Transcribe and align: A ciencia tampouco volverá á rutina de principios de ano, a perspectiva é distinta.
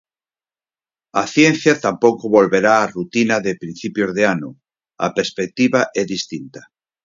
A 1.21 1.23
ciencia 1.35 1.73
tampouco 1.85 2.23
volverá 2.37 2.73
á 2.85 2.89
rutina 2.97 3.35
de 3.45 3.59
principios 3.63 4.11
de 4.17 4.23
ano, 4.35 4.49
a 5.05 5.07
perspectiva 5.17 5.79
é 6.01 6.03
distinta. 6.15 6.61